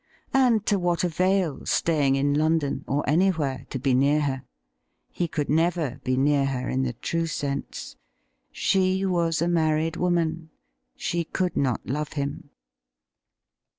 And 0.33 0.65
to 0.65 0.79
what 0.79 1.03
avail 1.03 1.63
staying 1.67 2.15
in 2.15 2.33
London 2.33 2.83
or 2.87 3.07
anywhere 3.07 3.67
to 3.69 3.77
be 3.77 3.93
near 3.93 4.21
her? 4.21 4.43
He 5.11 5.27
could 5.27 5.47
never 5.47 5.99
be 6.03 6.17
near 6.17 6.47
her 6.47 6.67
in 6.67 6.81
the 6.81 6.93
true 6.93 7.27
sense. 7.27 7.95
She 8.51 9.05
was 9.05 9.43
a 9.43 9.47
married 9.47 9.97
woman— 9.97 10.49
she 10.95 11.23
could 11.23 11.55
not 11.55 11.85
love 11.87 12.13
him. 12.13 12.49